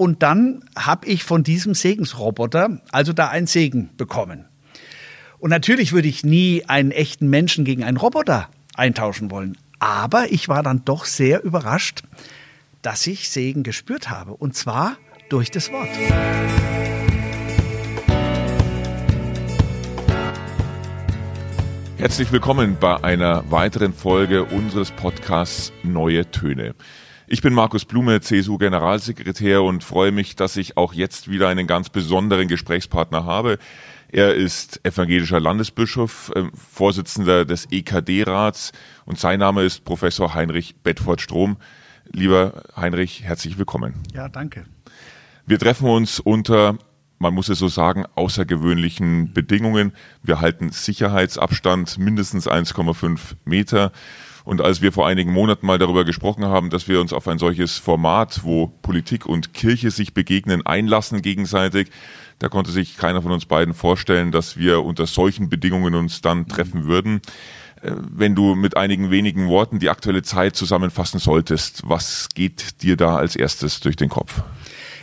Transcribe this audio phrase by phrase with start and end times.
[0.00, 4.46] und dann habe ich von diesem Segensroboter also da einen Segen bekommen.
[5.38, 9.58] Und natürlich würde ich nie einen echten Menschen gegen einen Roboter eintauschen wollen.
[9.78, 12.02] Aber ich war dann doch sehr überrascht,
[12.80, 14.32] dass ich Segen gespürt habe.
[14.32, 14.96] Und zwar
[15.28, 15.90] durch das Wort.
[21.98, 26.74] Herzlich willkommen bei einer weiteren Folge unseres Podcasts Neue Töne.
[27.32, 31.88] Ich bin Markus Blume, CSU-Generalsekretär und freue mich, dass ich auch jetzt wieder einen ganz
[31.88, 33.58] besonderen Gesprächspartner habe.
[34.08, 38.72] Er ist evangelischer Landesbischof, äh, Vorsitzender des EKD-Rats
[39.04, 41.58] und sein Name ist Professor Heinrich Bedford-Strom.
[42.10, 43.94] Lieber Heinrich, herzlich willkommen.
[44.12, 44.64] Ja, danke.
[45.46, 46.78] Wir treffen uns unter,
[47.20, 49.92] man muss es so sagen, außergewöhnlichen Bedingungen.
[50.24, 53.92] Wir halten Sicherheitsabstand mindestens 1,5 Meter.
[54.50, 57.38] Und als wir vor einigen Monaten mal darüber gesprochen haben, dass wir uns auf ein
[57.38, 61.88] solches Format, wo Politik und Kirche sich begegnen, einlassen gegenseitig,
[62.40, 66.48] da konnte sich keiner von uns beiden vorstellen, dass wir unter solchen Bedingungen uns dann
[66.48, 67.20] treffen würden.
[67.80, 72.96] Äh, wenn du mit einigen wenigen Worten die aktuelle Zeit zusammenfassen solltest, was geht dir
[72.96, 74.42] da als erstes durch den Kopf?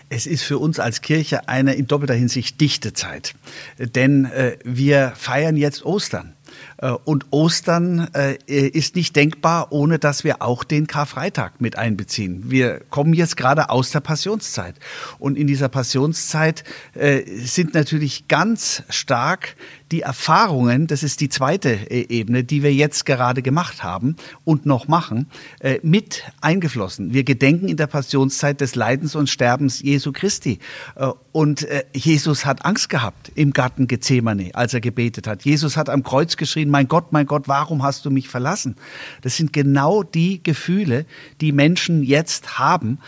[0.09, 3.33] Es ist für uns als Kirche eine in doppelter Hinsicht dichte Zeit,
[3.77, 6.33] denn äh, wir feiern jetzt Ostern.
[6.78, 12.44] Äh, und Ostern äh, ist nicht denkbar, ohne dass wir auch den Karfreitag mit einbeziehen.
[12.47, 14.75] Wir kommen jetzt gerade aus der Passionszeit.
[15.20, 19.55] Und in dieser Passionszeit äh, sind natürlich ganz stark
[19.92, 24.66] die Erfahrungen, das ist die zweite äh, Ebene, die wir jetzt gerade gemacht haben und
[24.66, 25.28] noch machen,
[25.59, 27.14] äh, mit eingeflossen.
[27.14, 30.59] Wir gedenken in der Passionszeit des Leidens und Sterbens Jesu Christi.
[30.95, 35.44] Äh, und Jesus hat Angst gehabt im Garten Gethsemane, als er gebetet hat.
[35.44, 38.75] Jesus hat am Kreuz geschrien, mein Gott, mein Gott, warum hast du mich verlassen?
[39.21, 41.05] Das sind genau die Gefühle,
[41.41, 42.99] die Menschen jetzt haben,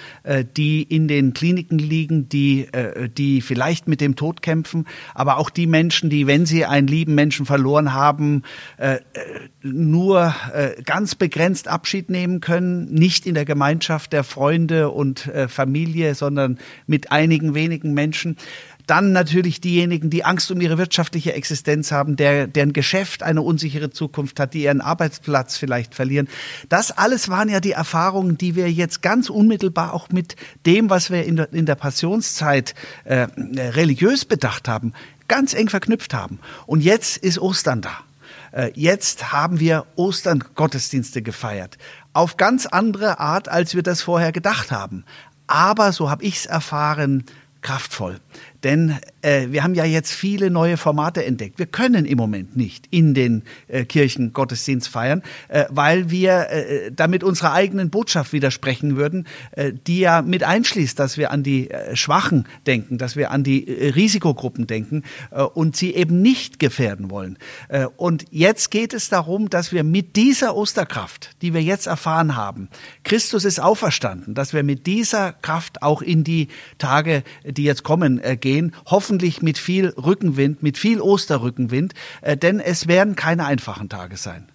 [0.57, 2.67] die in den Kliniken liegen, die,
[3.17, 7.15] die vielleicht mit dem Tod kämpfen, aber auch die Menschen, die, wenn sie einen lieben
[7.15, 8.43] Menschen verloren haben,
[8.77, 8.99] äh, äh,
[9.61, 15.47] nur äh, ganz begrenzt Abschied nehmen können, nicht in der Gemeinschaft der Freunde und äh,
[15.47, 18.37] Familie, sondern mit einigen wenigen Menschen.
[18.89, 23.91] Dann natürlich diejenigen, die Angst um ihre wirtschaftliche Existenz haben, der, deren Geschäft eine unsichere
[23.91, 26.27] Zukunft hat, die ihren Arbeitsplatz vielleicht verlieren.
[26.69, 30.35] Das alles waren ja die Erfahrungen, die wir jetzt ganz unmittelbar auch mit
[30.65, 32.73] dem, was wir in der, in der Passionszeit
[33.03, 34.93] äh, religiös bedacht haben,
[35.27, 36.39] ganz eng verknüpft haben.
[36.65, 37.95] Und jetzt ist Ostern da.
[38.51, 41.77] Äh, jetzt haben wir Ostern-Gottesdienste gefeiert.
[42.13, 45.05] Auf ganz andere Art, als wir das vorher gedacht haben.
[45.45, 47.25] Aber, so habe ich es erfahren,
[47.61, 48.19] kraftvoll.
[48.63, 51.59] Denn äh, wir haben ja jetzt viele neue Formate entdeckt.
[51.59, 56.91] Wir können im Moment nicht in den äh, Kirchen Gottesdienst feiern, äh, weil wir äh,
[56.91, 61.71] damit unserer eigenen Botschaft widersprechen würden, äh, die ja mit einschließt, dass wir an die
[61.71, 65.03] äh, Schwachen denken, dass wir an die Risikogruppen denken
[65.53, 67.37] und sie eben nicht gefährden wollen.
[67.97, 72.69] Und jetzt geht es darum, dass wir mit dieser Osterkraft, die wir jetzt erfahren haben,
[73.03, 76.47] Christus ist auferstanden, dass wir mit dieser Kraft auch in die
[76.77, 78.73] Tage, die jetzt kommen, gehen gehen,
[79.09, 84.47] hoffentlich mit viel Rückenwind, mit viel Osterrückenwind, äh, denn es werden keine einfachen Tage sein.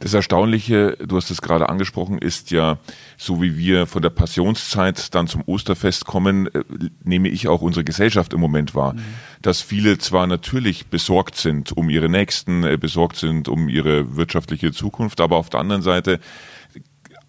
[0.00, 2.78] Das Erstaunliche, du hast es gerade angesprochen, ist ja,
[3.16, 6.64] so wie wir von der Passionszeit dann zum Osterfest kommen, äh,
[7.04, 8.94] nehme ich auch unsere Gesellschaft im Moment wahr.
[8.94, 9.04] Mhm.
[9.42, 14.72] Dass viele zwar natürlich besorgt sind um ihre Nächsten, äh, besorgt sind um ihre wirtschaftliche
[14.72, 16.18] Zukunft, aber auf der anderen Seite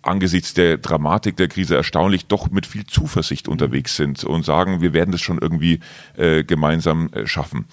[0.02, 4.94] angesichts der Dramatik der Krise erstaunlich doch mit viel Zuversicht unterwegs sind und sagen, wir
[4.94, 5.80] werden das schon irgendwie
[6.16, 7.66] äh, gemeinsam äh, schaffen.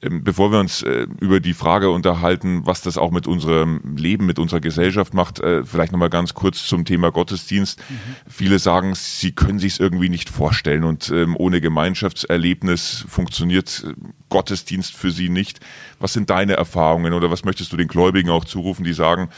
[0.00, 4.24] Ähm, bevor wir uns äh, über die Frage unterhalten, was das auch mit unserem Leben,
[4.24, 7.78] mit unserer Gesellschaft macht, äh, vielleicht nochmal ganz kurz zum Thema Gottesdienst.
[7.78, 7.94] Mhm.
[8.28, 13.92] Viele sagen, sie können sich es irgendwie nicht vorstellen und ähm, ohne Gemeinschaftserlebnis funktioniert äh,
[14.34, 15.60] Gottesdienst für sie nicht.
[16.00, 19.28] Was sind deine Erfahrungen oder was möchtest du den Gläubigen auch zurufen, die sagen,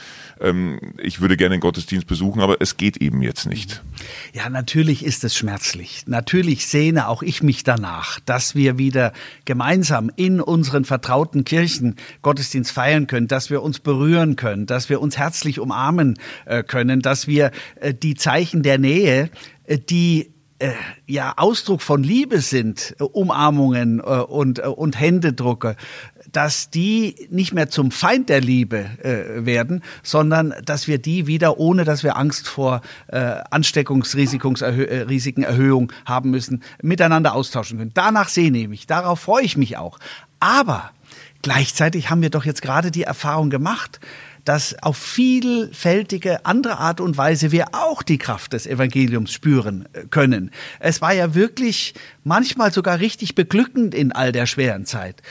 [0.41, 3.83] ähm, ich würde gerne den Gottesdienst besuchen, aber es geht eben jetzt nicht.
[4.33, 6.05] Ja, natürlich ist es schmerzlich.
[6.07, 9.13] Natürlich sehne auch ich mich danach, dass wir wieder
[9.45, 15.03] gemeinsam in unseren vertrauten Kirchen Gottesdienst feiern können, dass wir uns berühren können, dass wir
[15.03, 17.51] uns herzlich umarmen äh, können, dass wir
[17.83, 19.29] äh, die Zeichen der Nähe,
[19.65, 20.73] äh, die äh,
[21.07, 25.77] ja Ausdruck von Liebe sind, äh, Umarmungen äh, und, äh, und Händedrucke,
[26.33, 31.59] dass die nicht mehr zum Feind der Liebe äh, werden, sondern dass wir die wieder,
[31.59, 33.19] ohne dass wir Angst vor äh,
[33.51, 37.93] Ansteckungsrisiken Erhöhung haben müssen, miteinander austauschen können.
[37.95, 39.99] Danach sehne ich mich, darauf freue ich mich auch.
[40.41, 40.91] Aber
[41.43, 44.01] gleichzeitig haben wir doch jetzt gerade die Erfahrung gemacht,
[44.47, 50.05] dass auf vielfältige andere Art und Weise wir auch die Kraft des Evangeliums spüren äh,
[50.09, 50.51] können.
[50.81, 51.95] Es war ja wirklich
[52.25, 55.23] manchmal sogar richtig beglückend in all der schweren Zeit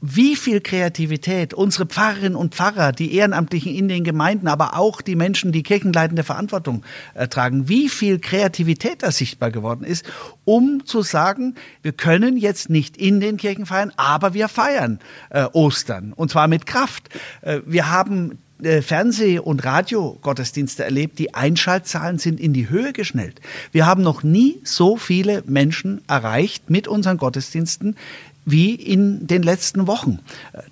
[0.00, 5.16] wie viel Kreativität unsere Pfarrerinnen und Pfarrer, die Ehrenamtlichen in den Gemeinden, aber auch die
[5.16, 6.84] Menschen, die kirchenleitende Verantwortung
[7.14, 10.04] äh, tragen, wie viel Kreativität da sichtbar geworden ist,
[10.44, 15.00] um zu sagen, wir können jetzt nicht in den Kirchen feiern, aber wir feiern
[15.30, 17.08] äh, Ostern und zwar mit Kraft.
[17.42, 23.40] Äh, wir haben äh, Fernseh- und Radiogottesdienste erlebt, die Einschaltzahlen sind in die Höhe geschnellt.
[23.72, 27.96] Wir haben noch nie so viele Menschen erreicht mit unseren Gottesdiensten
[28.44, 30.20] wie in den letzten Wochen.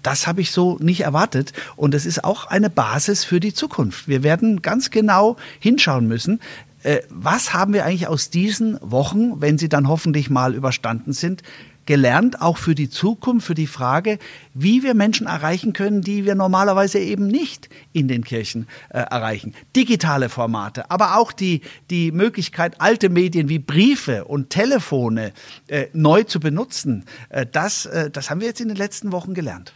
[0.02, 4.08] Das habe ich so nicht erwartet und es ist auch eine Basis für die Zukunft.
[4.08, 6.40] Wir werden ganz genau hinschauen müssen,
[6.86, 11.42] äh, was haben wir eigentlich aus diesen Wochen, wenn sie dann hoffentlich mal überstanden sind,
[11.86, 14.18] gelernt, auch für die Zukunft, für die Frage,
[14.54, 19.54] wie wir Menschen erreichen können, die wir normalerweise eben nicht in den Kirchen äh, erreichen.
[19.74, 25.32] Digitale Formate, aber auch die, die Möglichkeit, alte Medien wie Briefe und Telefone
[25.68, 29.34] äh, neu zu benutzen, äh, das, äh, das haben wir jetzt in den letzten Wochen
[29.34, 29.72] gelernt.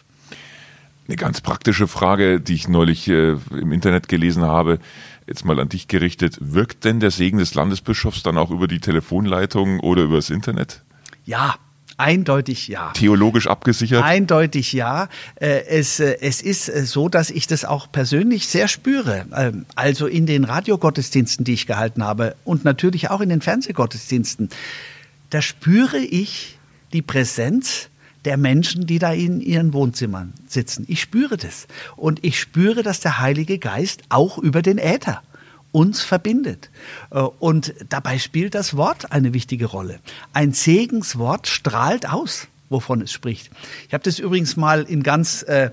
[1.06, 4.78] Eine ganz praktische Frage, die ich neulich äh, im Internet gelesen habe,
[5.26, 6.36] jetzt mal an dich gerichtet.
[6.40, 10.82] Wirkt denn der Segen des Landesbischofs dann auch über die Telefonleitung oder übers Internet?
[11.24, 11.56] Ja,
[12.00, 12.92] Eindeutig ja.
[12.94, 14.02] Theologisch abgesichert?
[14.02, 15.08] Eindeutig ja.
[15.34, 19.26] Äh, es, äh, es ist äh, so, dass ich das auch persönlich sehr spüre.
[19.36, 24.48] Ähm, also in den Radiogottesdiensten, die ich gehalten habe und natürlich auch in den Fernsehgottesdiensten.
[25.28, 26.58] Da spüre ich
[26.92, 27.90] die Präsenz
[28.24, 30.84] der Menschen, die da in ihren Wohnzimmern sitzen.
[30.88, 31.66] Ich spüre das.
[31.96, 35.22] Und ich spüre, dass der Heilige Geist auch über den Äther
[35.72, 36.70] uns verbindet.
[37.10, 40.00] Äh, und dabei spielt das Wort eine wichtige Rolle.
[40.32, 43.50] Ein Segenswort strahlt aus, wovon es spricht.
[43.88, 45.70] Ich habe das übrigens mal in ganz äh,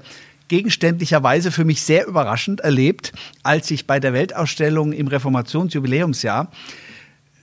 [0.48, 3.14] gegenständlicher Weise für mich sehr überraschend erlebt,
[3.44, 6.52] als ich bei der Weltausstellung im Reformationsjubiläumsjahr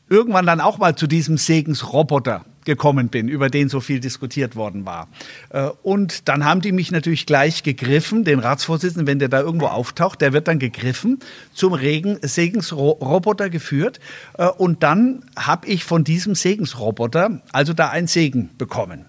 [0.08, 4.86] irgendwann dann auch mal zu diesem Segensroboter gekommen bin, über den so viel diskutiert worden
[4.86, 5.08] war.
[5.50, 9.66] Äh, und dann haben die mich natürlich gleich gegriffen, den Ratsvorsitzenden, wenn der da irgendwo
[9.66, 11.20] auftaucht, der wird dann gegriffen,
[11.52, 14.00] zum Regen Segensroboter geführt.
[14.38, 19.06] Äh, und dann habe ich von diesem Segensroboter also da einen Segen bekommen.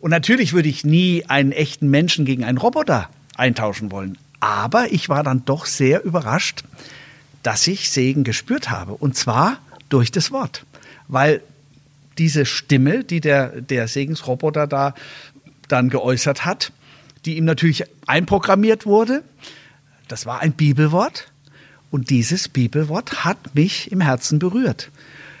[0.00, 4.18] Und natürlich würde ich nie einen echten Menschen gegen einen Roboter eintauschen wollen.
[4.40, 6.64] Aber ich war dann doch sehr überrascht,
[7.42, 8.92] dass ich Segen gespürt habe.
[8.92, 9.58] Und zwar
[9.88, 10.66] durch das Wort.
[11.08, 11.40] Weil
[12.18, 14.94] diese Stimme, die der, der Segensroboter da
[15.68, 16.72] dann geäußert hat,
[17.24, 19.22] die ihm natürlich einprogrammiert wurde.
[20.08, 21.32] Das war ein Bibelwort
[21.90, 24.90] und dieses Bibelwort hat mich im Herzen berührt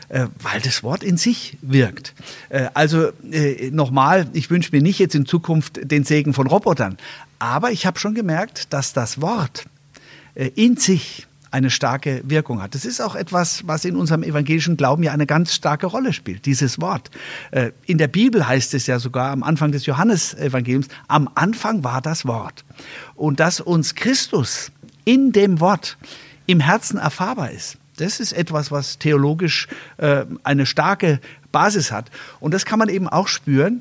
[0.08, 2.14] äh, weil das Wort in sich wirkt.
[2.50, 6.98] Äh, also äh, nochmal, ich wünsche mir nicht jetzt in Zukunft den Segen von Robotern,
[7.38, 9.64] aber ich habe schon gemerkt, dass das Wort
[10.34, 12.74] in sich eine starke Wirkung hat.
[12.74, 16.46] Das ist auch etwas, was in unserem evangelischen Glauben ja eine ganz starke Rolle spielt,
[16.46, 17.12] dieses Wort.
[17.52, 22.02] Äh, in der Bibel heißt es ja sogar am Anfang des Johannesevangeliums, am Anfang war
[22.02, 22.64] das Wort.
[23.14, 24.72] Und dass uns Christus
[25.04, 25.96] in dem Wort
[26.46, 27.78] im Herzen erfahrbar ist.
[27.98, 29.68] Das ist etwas, was theologisch
[29.98, 31.20] äh, eine starke
[31.52, 32.10] Basis hat.
[32.40, 33.80] Und das kann man eben auch spüren,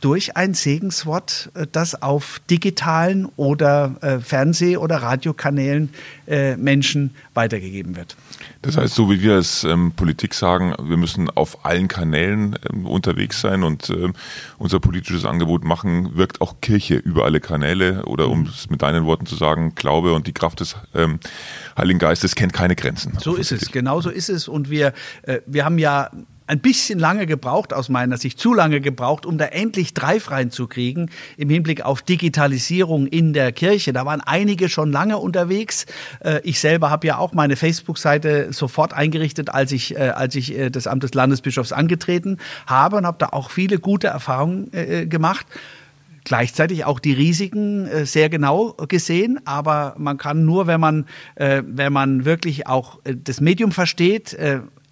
[0.00, 5.90] durch ein Segenswort, äh, das auf digitalen oder äh, Fernseh- oder Radiokanälen
[6.26, 8.16] äh, Menschen weitergegeben wird.
[8.62, 12.86] Das heißt, so wie wir als ähm, Politik sagen, wir müssen auf allen Kanälen ähm,
[12.86, 14.14] unterwegs sein und ähm,
[14.58, 19.04] unser politisches Angebot machen, wirkt auch Kirche über alle Kanäle oder um es mit deinen
[19.04, 21.20] Worten zu sagen, Glaube und die Kraft des ähm,
[21.76, 23.16] Heiligen Geistes kennt keine Grenzen.
[23.18, 24.48] So ist es, genau so ist es.
[24.48, 24.92] Und wir,
[25.22, 26.10] äh, wir haben ja
[26.50, 31.10] ein bisschen lange gebraucht, aus meiner Sicht zu lange gebraucht, um da endlich Dreif reinzukriegen
[31.36, 33.92] im Hinblick auf Digitalisierung in der Kirche.
[33.92, 35.86] Da waren einige schon lange unterwegs.
[36.18, 40.58] Äh, ich selber habe ja auch meine Facebook-Seite sofort eingerichtet, als ich, äh, als ich
[40.58, 44.70] äh, das Amt des Landesbischofs angetreten habe und habe da auch viele gute Erfahrungen
[45.08, 45.46] gemacht
[46.24, 52.24] gleichzeitig auch die Risiken sehr genau gesehen, aber man kann nur, wenn man, wenn man
[52.24, 54.36] wirklich auch das Medium versteht,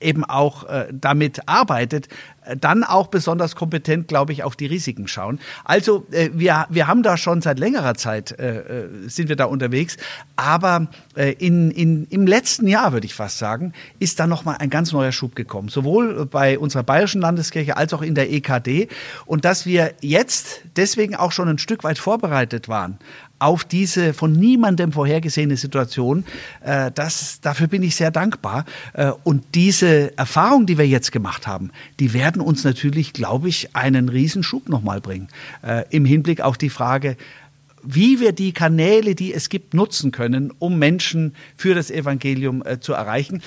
[0.00, 2.08] eben auch äh, damit arbeitet,
[2.44, 5.40] äh, dann auch besonders kompetent, glaube ich, auf die Risiken schauen.
[5.64, 9.46] Also äh, wir, wir haben da schon seit längerer Zeit, äh, äh sind wir da
[9.46, 9.96] unterwegs,
[10.36, 14.70] aber äh, in, in, im letzten Jahr, würde ich fast sagen, ist da nochmal ein
[14.70, 18.88] ganz neuer Schub gekommen, sowohl bei unserer bayerischen Landeskirche als auch in der EKD
[19.26, 22.98] und dass wir jetzt deswegen auch schon ein Stück weit vorbereitet waren
[23.38, 26.24] auf diese von niemandem vorhergesehene Situation.
[26.60, 28.64] Äh, das, dafür bin ich sehr dankbar.
[28.94, 33.74] Äh, und diese Erfahrung, die wir jetzt gemacht haben, die werden uns natürlich, glaube ich,
[33.74, 35.28] einen Riesenschub nochmal bringen.
[35.62, 37.16] Äh, Im Hinblick auf die Frage,
[37.82, 42.80] wie wir die Kanäle, die es gibt, nutzen können, um Menschen für das Evangelium äh,
[42.80, 43.42] zu erreichen.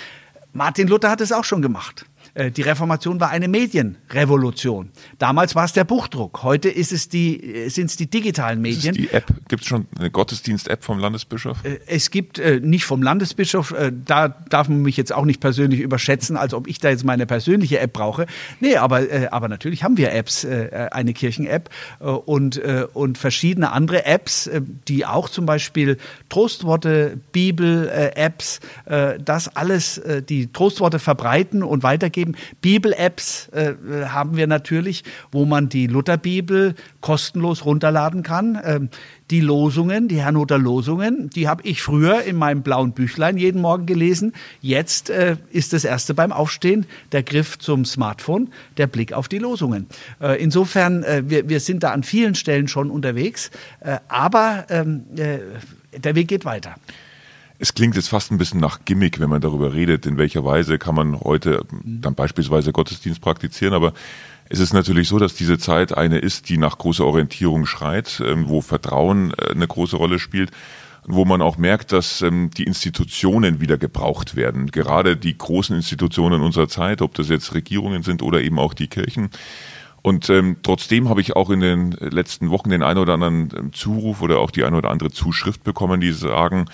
[0.54, 2.06] Martin Luther hat es auch schon gemacht.
[2.34, 4.90] Äh, die Reformation war eine Medienrevolution.
[5.20, 6.44] Damals war es der Buchdruck.
[6.44, 8.96] Heute ist es die, äh, sind es die digitalen Medien.
[8.96, 9.26] Die App?
[9.48, 11.64] Gibt es schon eine Gottesdienst-App vom Landesbischof?
[11.64, 13.74] Äh, es gibt nicht vom Landesbischof,
[14.06, 17.26] da darf man mich jetzt auch nicht persönlich überschätzen, als ob ich da jetzt meine
[17.26, 18.26] persönliche App brauche.
[18.60, 21.70] Nee, aber, aber natürlich haben wir Apps, eine Kirchen-App
[22.00, 22.62] und,
[22.94, 24.50] und verschiedene andere Apps,
[24.88, 25.98] die auch zum Beispiel
[26.30, 32.36] Trostworte, Bibel-Apps, das alles, die Trostworte verbreiten und weitergeben geben.
[32.62, 33.74] Bibel-Apps äh,
[34.06, 38.60] haben wir natürlich, wo man die Lutherbibel kostenlos runterladen kann.
[38.64, 38.90] Ähm,
[39.32, 43.86] die Losungen, die Herrnhuter Losungen, die habe ich früher in meinem blauen Büchlein jeden Morgen
[43.86, 44.34] gelesen.
[44.60, 49.40] Jetzt äh, ist das erste beim Aufstehen der Griff zum Smartphone, der Blick auf die
[49.40, 49.88] Losungen.
[50.22, 55.06] Äh, insofern, äh, wir, wir sind da an vielen Stellen schon unterwegs, äh, aber ähm,
[55.16, 55.40] äh,
[55.98, 56.76] der Weg geht weiter.
[57.62, 60.80] Es klingt jetzt fast ein bisschen nach Gimmick, wenn man darüber redet, in welcher Weise
[60.80, 63.94] kann man heute dann beispielsweise Gottesdienst praktizieren, aber
[64.50, 68.50] es ist natürlich so, dass diese Zeit eine ist, die nach großer Orientierung schreit, ähm,
[68.50, 70.50] wo Vertrauen äh, eine große Rolle spielt,
[71.06, 74.72] wo man auch merkt, dass ähm, die Institutionen wieder gebraucht werden.
[74.72, 78.88] Gerade die großen Institutionen unserer Zeit, ob das jetzt Regierungen sind oder eben auch die
[78.88, 79.30] Kirchen.
[80.02, 84.22] Und ähm, trotzdem habe ich auch in den letzten Wochen den einen oder anderen Zuruf
[84.22, 86.66] oder auch die eine oder andere Zuschrift bekommen, die sagen,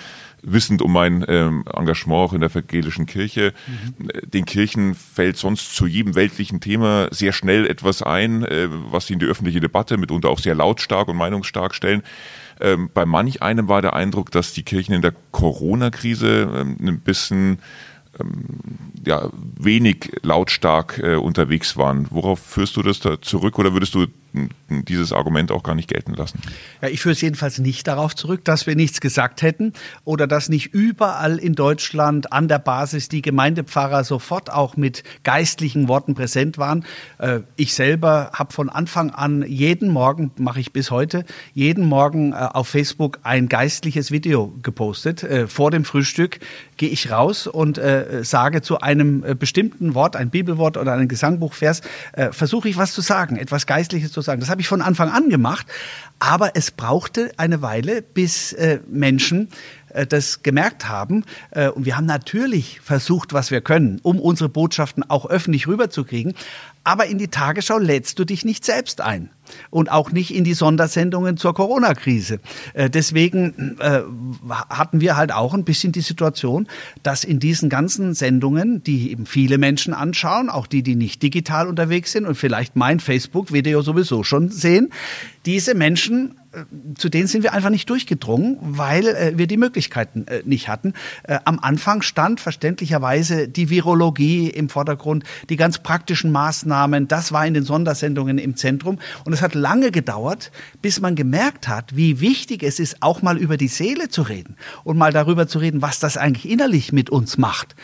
[0.47, 3.53] wissend um mein ähm, Engagement auch in der evangelischen Kirche.
[3.67, 4.29] Mhm.
[4.29, 9.13] Den Kirchen fällt sonst zu jedem weltlichen Thema sehr schnell etwas ein, äh, was sie
[9.13, 12.01] in die öffentliche Debatte mitunter auch sehr lautstark und meinungsstark stellen.
[12.59, 16.99] Ähm, bei manch einem war der Eindruck, dass die Kirchen in der Corona-Krise ähm, ein
[17.01, 17.59] bisschen
[18.19, 18.45] ähm,
[19.05, 22.07] ja, wenig lautstark äh, unterwegs waren.
[22.09, 24.07] Worauf führst du das da zurück oder würdest du
[24.69, 26.39] dieses Argument auch gar nicht gelten lassen.
[26.81, 30.49] Ja, ich führe es jedenfalls nicht darauf zurück, dass wir nichts gesagt hätten oder dass
[30.49, 36.57] nicht überall in Deutschland an der Basis die Gemeindepfarrer sofort auch mit geistlichen Worten präsent
[36.57, 36.85] waren.
[37.17, 42.33] Äh, ich selber habe von Anfang an jeden Morgen, mache ich bis heute, jeden Morgen
[42.33, 45.23] äh, auf Facebook ein geistliches Video gepostet.
[45.23, 46.39] Äh, vor dem Frühstück
[46.75, 47.79] gehe ich raus und
[48.21, 51.81] sage zu einem bestimmten Wort, ein Bibelwort oder ein Gesangbuchvers,
[52.29, 54.26] versuche ich was zu sagen, etwas Geistliches zu sagen.
[54.35, 55.67] Das habe ich von Anfang an gemacht,
[56.19, 59.49] aber es brauchte eine Weile, bis äh, Menschen
[60.05, 61.23] das gemerkt haben.
[61.51, 66.33] Äh, und wir haben natürlich versucht, was wir können, um unsere Botschaften auch öffentlich rüberzukriegen.
[66.83, 69.29] Aber in die Tagesschau lädst du dich nicht selbst ein
[69.69, 72.39] und auch nicht in die Sondersendungen zur Corona-Krise.
[72.73, 74.03] Äh, deswegen äh,
[74.69, 76.67] hatten wir halt auch ein bisschen die Situation,
[77.03, 81.67] dass in diesen ganzen Sendungen, die eben viele Menschen anschauen, auch die, die nicht digital
[81.67, 84.89] unterwegs sind und vielleicht mein Facebook-Video sowieso schon sehen,
[85.45, 86.46] diese Menschen äh,
[86.97, 90.93] zu denen sind wir einfach nicht durchgedrungen, weil äh, wir die Möglichkeiten äh, nicht hatten.
[91.23, 97.45] Äh, am Anfang stand verständlicherweise die Virologie im Vordergrund, die ganz praktischen Maßnahmen, das war
[97.45, 98.99] in den Sondersendungen im Zentrum.
[99.25, 103.37] Und es hat lange gedauert, bis man gemerkt hat, wie wichtig es ist, auch mal
[103.37, 107.09] über die Seele zu reden und mal darüber zu reden, was das eigentlich innerlich mit
[107.09, 107.75] uns macht.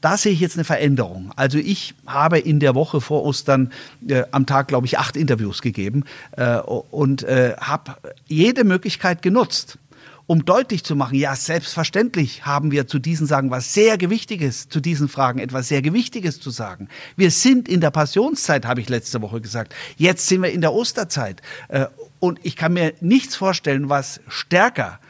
[0.00, 1.32] Da sehe ich jetzt eine Veränderung.
[1.36, 3.72] Also ich habe in der Woche vor Ostern
[4.08, 6.04] äh, am Tag, glaube ich, acht Interviews gegeben
[6.36, 9.78] äh, und äh, habe jede Möglichkeit genutzt
[10.30, 14.78] um deutlich zu machen, ja, selbstverständlich haben wir zu diesen Sagen was sehr Gewichtiges, zu
[14.78, 16.86] diesen Fragen etwas sehr Gewichtiges zu sagen.
[17.16, 19.74] Wir sind in der Passionszeit, habe ich letzte Woche gesagt.
[19.96, 21.42] Jetzt sind wir in der Osterzeit.
[21.66, 21.86] Äh,
[22.20, 25.00] und ich kann mir nichts vorstellen, was stärker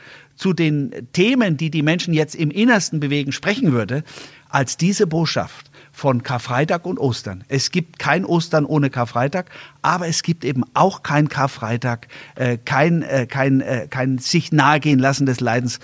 [0.41, 4.05] zu den Themen, die die Menschen jetzt im Innersten bewegen, sprechen würde,
[4.49, 7.45] als diese Botschaft von Karfreitag und Ostern.
[7.49, 9.51] Es gibt kein Ostern ohne Karfreitag,
[9.83, 14.99] aber es gibt eben auch kein Karfreitag, äh, kein, äh, kein, äh, kein sich nahegehen
[14.99, 15.79] lassen des Leidens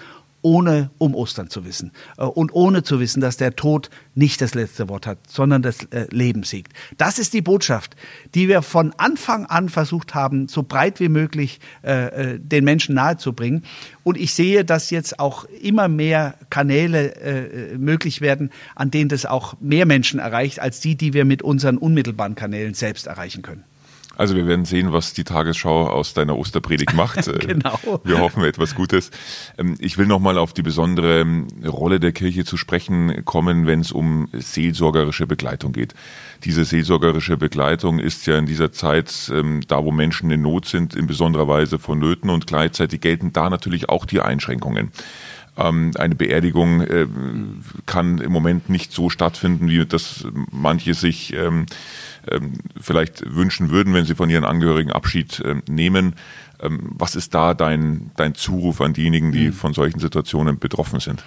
[0.47, 4.55] ohne um Ostern zu wissen äh, und ohne zu wissen, dass der Tod nicht das
[4.55, 6.73] letzte Wort hat, sondern das äh, Leben siegt.
[6.99, 7.97] Das ist die Botschaft,
[8.37, 13.65] die wir von Anfang an versucht haben, so breit wie möglich äh, den Menschen nahezubringen.
[14.05, 19.55] Und ich sehe, dass jetzt auch immer mehr Kanäle möglich werden, an denen das auch
[19.61, 23.65] mehr Menschen erreicht, als die, die wir mit unseren unmittelbaren Kanälen selbst erreichen können.
[24.17, 27.31] Also wir werden sehen, was die Tagesschau aus deiner Osterpredigt macht.
[27.41, 27.79] genau.
[28.03, 29.11] Wir hoffen etwas Gutes.
[29.59, 33.81] Ähm, ich will nochmal auf die besondere ähm, Rolle der Kirche zu sprechen kommen, wenn
[33.81, 35.95] es um seelsorgerische Begleitung geht.
[36.45, 40.95] Diese seelsorgerische Begleitung ist ja in dieser Zeit, ähm, da wo Menschen in Not sind,
[40.95, 44.91] in besonderer Weise vonnöten und gleichzeitig gelten da natürlich auch die Einschränkungen
[45.59, 47.07] eine Beerdigung äh,
[47.87, 51.35] kann im Moment nicht so stattfinden, wie das manche sich
[52.81, 56.15] vielleicht wünschen würden, wenn sie von ihren Angehörigen Abschied ähm, nehmen.
[56.61, 59.53] Ähm, was ist da dein, dein Zuruf an diejenigen, die mhm.
[59.53, 61.23] von solchen Situationen betroffen sind?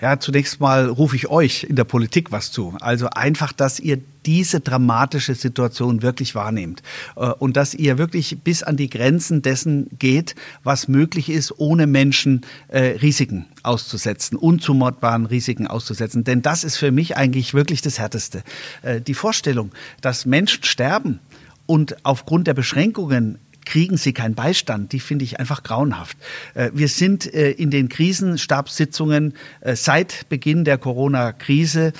[0.00, 2.76] Ja, zunächst mal rufe ich euch in der Politik was zu.
[2.80, 6.82] Also einfach, dass ihr diese dramatische Situation wirklich wahrnehmt
[7.16, 11.86] äh, und dass ihr wirklich bis an die Grenzen dessen geht, was möglich ist, ohne
[11.86, 16.24] Menschen äh, Risiken auszusetzen, unzumordbaren Risiken auszusetzen.
[16.24, 18.42] Denn das ist für mich eigentlich wirklich das Härteste.
[18.82, 21.20] Äh, die Vorstellung, dass Menschen sterben,
[21.66, 24.92] und aufgrund der Beschränkungen kriegen sie keinen Beistand.
[24.92, 26.16] Die finde ich einfach grauenhaft.
[26.54, 31.92] Äh, wir sind äh, in den Krisenstabssitzungen äh, seit Beginn der Corona-Krise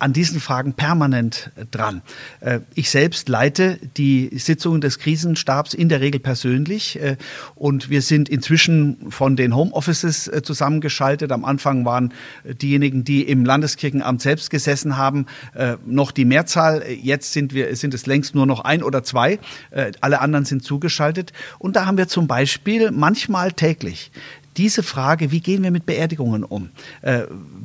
[0.00, 2.02] an diesen Fragen permanent dran.
[2.74, 6.98] Ich selbst leite die Sitzungen des Krisenstabs in der Regel persönlich
[7.54, 11.30] und wir sind inzwischen von den Homeoffices zusammengeschaltet.
[11.30, 12.12] Am Anfang waren
[12.44, 15.26] diejenigen, die im Landeskirchenamt selbst gesessen haben,
[15.86, 16.82] noch die Mehrzahl.
[16.88, 19.38] Jetzt sind wir, sind es längst nur noch ein oder zwei.
[20.00, 21.32] Alle anderen sind sind zugeschaltet.
[21.58, 24.10] Und da haben wir zum Beispiel manchmal täglich
[24.56, 26.70] diese Frage, wie gehen wir mit Beerdigungen um,
[27.02, 27.22] äh,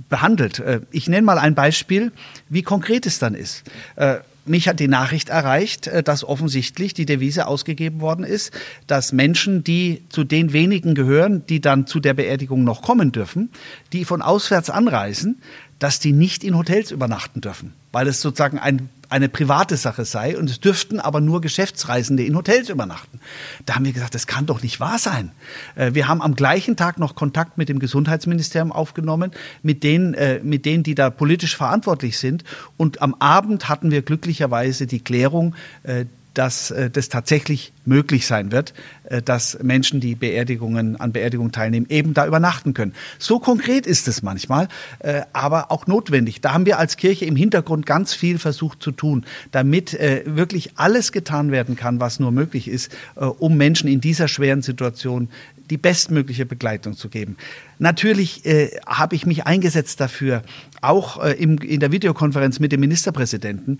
[0.09, 0.59] behandelt.
[0.59, 2.11] Äh, ich nenne mal ein Beispiel,
[2.49, 3.63] wie konkret es dann ist.
[3.95, 8.51] Äh, mich hat die Nachricht erreicht, äh, dass offensichtlich die Devise ausgegeben worden ist,
[8.85, 13.49] dass Menschen, die zu den wenigen gehören, die dann zu der Beerdigung noch kommen dürfen,
[13.91, 15.41] die von auswärts anreisen,
[15.79, 20.35] dass die nicht in Hotels übernachten dürfen, weil es sozusagen ein eine private Sache sei
[20.35, 23.19] und es dürften aber nur Geschäftsreisende in Hotels übernachten.
[23.67, 25.31] Da haben wir gesagt, das kann doch nicht wahr sein.
[25.75, 29.29] Äh, wir haben am gleichen Tag noch Kontakt mit dem Gesundheitsministerium aufgenommen,
[29.61, 32.43] mit denen, äh, mit denen, die da politisch verantwortlich sind.
[32.75, 35.53] Und am Abend hatten wir glücklicherweise die Klärung,
[35.83, 38.73] äh, dass das tatsächlich möglich sein wird,
[39.05, 42.93] äh, dass Menschen, die Beerdigungen an Beerdigungen teilnehmen, eben da übernachten können.
[43.19, 44.67] So konkret ist es manchmal,
[44.99, 46.41] äh, aber auch notwendig.
[46.41, 50.71] Da haben wir als Kirche im Hintergrund ganz viel versucht zu tun, damit äh, wirklich
[50.75, 55.29] alles getan werden kann, was nur möglich ist, um Menschen in dieser schweren Situation
[55.69, 57.37] die bestmögliche Begleitung zu geben.
[57.79, 58.43] Natürlich
[58.85, 60.43] habe ich mich eingesetzt dafür,
[60.81, 63.77] auch in der Videokonferenz mit dem Ministerpräsidenten,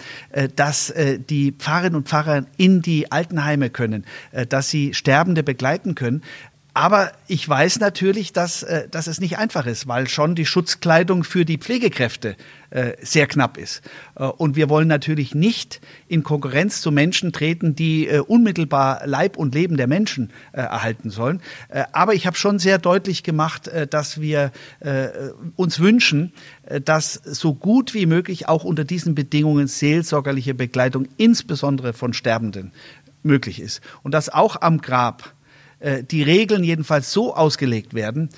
[0.55, 0.93] dass
[1.29, 3.92] die Pfarrerinnen und Pfarrer in die Altenheime können,
[4.31, 6.23] äh, dass sie Sterbende begleiten können.
[6.75, 11.23] Aber ich weiß natürlich, dass, äh, dass es nicht einfach ist, weil schon die Schutzkleidung
[11.23, 12.35] für die Pflegekräfte
[12.71, 13.83] äh, sehr knapp ist.
[14.15, 19.77] Und wir wollen natürlich nicht in Konkurrenz zu Menschen treten, die unmittelbar Leib und Leben
[19.77, 21.41] der Menschen erhalten sollen.
[21.91, 24.51] Aber ich habe schon sehr deutlich gemacht, dass wir
[25.55, 26.33] uns wünschen,
[26.83, 32.71] dass so gut wie möglich auch unter diesen Bedingungen seelsorgerliche Begleitung, insbesondere von Sterbenden,
[33.23, 33.81] möglich ist.
[34.03, 35.33] Und dass auch am Grab
[35.79, 38.29] äh, die Regeln jedenfalls so ausgelegt werden,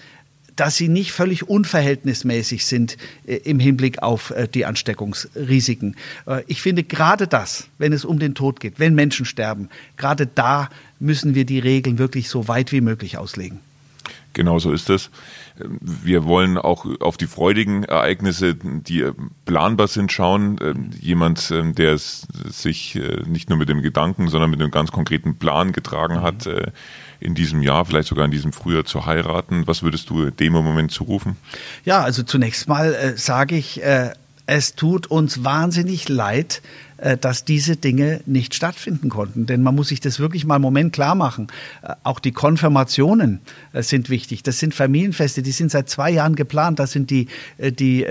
[0.55, 5.95] dass sie nicht völlig unverhältnismäßig sind äh, im Hinblick auf äh, die Ansteckungsrisiken.
[6.27, 10.27] Äh, ich finde gerade das, wenn es um den Tod geht, wenn Menschen sterben, gerade
[10.27, 10.69] da
[10.99, 13.59] müssen wir die Regeln wirklich so weit wie möglich auslegen.
[14.33, 15.09] Genau so ist es.
[15.57, 19.05] Wir wollen auch auf die freudigen Ereignisse, die
[19.45, 20.91] planbar sind, schauen.
[20.99, 26.21] Jemand, der sich nicht nur mit dem Gedanken, sondern mit einem ganz konkreten Plan getragen
[26.21, 26.49] hat,
[27.19, 29.67] in diesem Jahr, vielleicht sogar in diesem Frühjahr zu heiraten.
[29.67, 31.37] Was würdest du dem im Moment zurufen?
[31.85, 34.11] Ja, also zunächst mal äh, sage ich, äh,
[34.47, 36.61] es tut uns wahnsinnig leid,
[36.94, 39.45] äh, dass diese Dinge nicht stattfinden konnten.
[39.45, 41.47] Denn man muss sich das wirklich mal einen Moment klar machen.
[41.83, 43.41] Äh, auch die Konfirmationen
[43.73, 44.41] äh, sind wichtig.
[44.41, 46.79] Das sind Familienfeste, die sind seit zwei Jahren geplant.
[46.79, 47.27] Da sind die,
[47.59, 48.05] die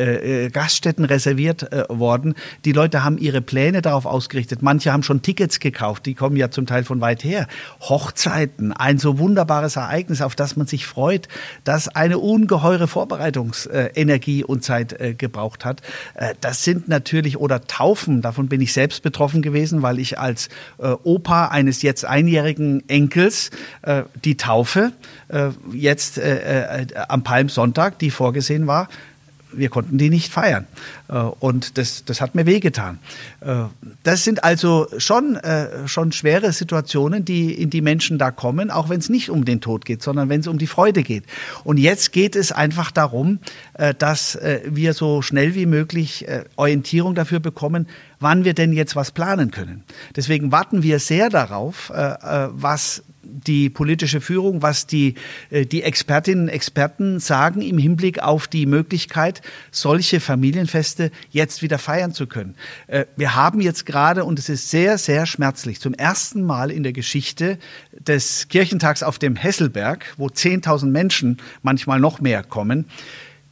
[0.52, 2.35] Gaststätten reserviert worden.
[2.64, 4.62] Die Leute haben ihre Pläne darauf ausgerichtet.
[4.62, 6.07] Manche haben schon Tickets gekauft.
[6.07, 7.48] Die kommen ja zum Teil von weit her.
[7.80, 11.28] Hochzeiten, ein so wunderbares Ereignis, auf das man sich freut,
[11.64, 15.83] das eine ungeheure Vorbereitungsenergie und Zeit gebraucht hat.
[16.40, 20.88] Das sind natürlich, oder Taufen, davon bin ich selbst betroffen gewesen, weil ich als äh,
[21.03, 23.51] Opa eines jetzt einjährigen Enkels
[23.83, 24.92] äh, die Taufe
[25.29, 28.88] äh, jetzt äh, äh, am Palmsonntag, die vorgesehen war,
[29.56, 30.66] wir konnten die nicht feiern.
[31.08, 32.98] Äh, und das, das hat mir wehgetan.
[33.40, 33.64] Äh,
[34.02, 38.88] das sind also schon, äh, schon schwere Situationen, die, in die Menschen da kommen, auch
[38.88, 41.24] wenn es nicht um den Tod geht, sondern wenn es um die Freude geht.
[41.64, 43.38] Und jetzt geht es einfach darum,
[43.98, 47.86] dass wir so schnell wie möglich Orientierung dafür bekommen,
[48.20, 49.84] wann wir denn jetzt was planen können.
[50.16, 53.02] Deswegen warten wir sehr darauf, was
[53.35, 55.14] die politische Führung, was die,
[55.51, 61.79] äh, die Expertinnen und Experten sagen im Hinblick auf die Möglichkeit, solche Familienfeste jetzt wieder
[61.79, 62.55] feiern zu können.
[62.87, 66.83] Äh, wir haben jetzt gerade, und es ist sehr, sehr schmerzlich, zum ersten Mal in
[66.83, 67.59] der Geschichte
[67.92, 72.87] des Kirchentags auf dem Hesselberg, wo 10.000 Menschen, manchmal noch mehr kommen,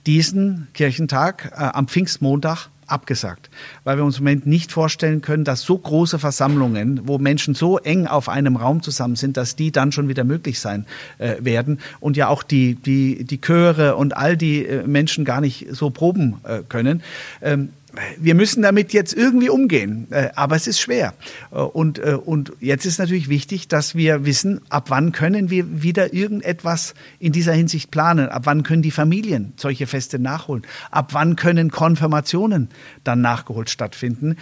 [0.07, 3.51] diesen Kirchentag äh, am Pfingstmontag abgesagt,
[3.85, 7.79] weil wir uns im Moment nicht vorstellen können, dass so große Versammlungen, wo Menschen so
[7.79, 10.87] eng auf einem Raum zusammen sind, dass die dann schon wieder möglich sein
[11.19, 15.41] äh, werden und ja auch die, die, die Chöre und all die äh, Menschen gar
[15.41, 17.03] nicht so proben äh, können.
[17.41, 17.71] Ähm,
[18.19, 21.15] wir müssen damit jetzt irgendwie umgehen, äh, aber es ist schwer.
[21.51, 25.83] Äh, und, äh, und jetzt ist natürlich wichtig, dass wir wissen, ab wann können wir
[25.83, 31.11] wieder irgendetwas in dieser Hinsicht planen, ab wann können die Familien solche Feste nachholen, ab
[31.13, 32.69] wann können Konfirmationen
[33.05, 34.37] dann nachgeholt stattfinden.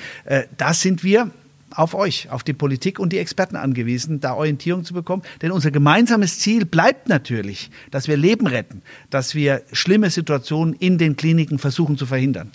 [0.56, 1.30] Da sind wir
[1.74, 5.22] auf euch, auf die Politik und die Experten angewiesen, da Orientierung zu bekommen.
[5.42, 10.98] Denn unser gemeinsames Ziel bleibt natürlich, dass wir Leben retten, dass wir schlimme Situationen in
[10.98, 12.50] den Kliniken versuchen zu verhindern.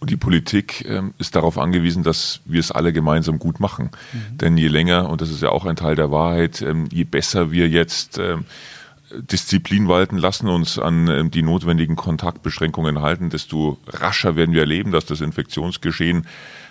[0.00, 3.90] Und die Politik ähm, ist darauf angewiesen, dass wir es alle gemeinsam gut machen.
[4.12, 4.38] Mhm.
[4.38, 7.50] Denn je länger, und das ist ja auch ein Teil der Wahrheit, ähm, je besser
[7.50, 8.44] wir jetzt ähm,
[9.10, 14.92] Disziplin walten lassen, uns an ähm, die notwendigen Kontaktbeschränkungen halten, desto rascher werden wir erleben,
[14.92, 16.26] dass das Infektionsgeschehen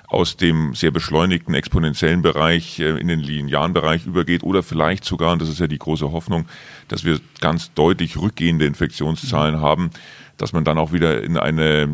[0.07, 5.33] aus dem sehr beschleunigten exponentiellen Bereich äh, in den linearen Bereich übergeht oder vielleicht sogar,
[5.33, 6.45] und das ist ja die große Hoffnung,
[6.87, 9.61] dass wir ganz deutlich rückgehende Infektionszahlen mhm.
[9.61, 9.89] haben,
[10.37, 11.89] dass man dann auch wieder in eine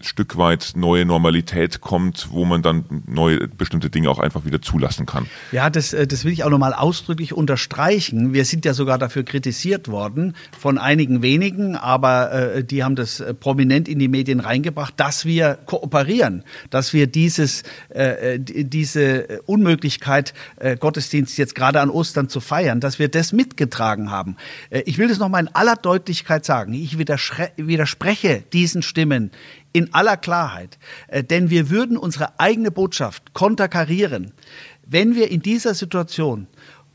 [0.00, 5.06] Stück weit neue Normalität kommt, wo man dann neue bestimmte Dinge auch einfach wieder zulassen
[5.06, 5.26] kann.
[5.50, 8.34] Ja, das, äh, das will ich auch nochmal ausdrücklich unterstreichen.
[8.34, 13.20] Wir sind ja sogar dafür kritisiert worden von einigen wenigen, aber äh, die haben das
[13.20, 19.40] äh, prominent in die Medien reingebracht, dass wir kooperieren, dass wir dieses, äh, äh diese
[19.46, 24.36] Unmöglichkeit, äh, Gottesdienst jetzt gerade an Ostern zu feiern, dass wir das mitgetragen haben.
[24.84, 26.74] Ich will das nochmal in aller Deutlichkeit sagen.
[26.74, 29.30] Ich widerspreche diesen Stimmen
[29.72, 30.78] in aller Klarheit.
[31.08, 34.32] Äh, denn wir würden unsere eigene Botschaft konterkarieren,
[34.86, 36.46] wenn wir in dieser Situation,